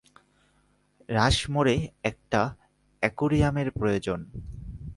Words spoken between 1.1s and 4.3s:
রাশমোরে একটি অ্যাকোয়ারিয়ামের প্রয়োজন।